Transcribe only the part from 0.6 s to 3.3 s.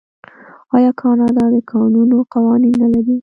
آیا کاناډا د کانونو قوانین نلري؟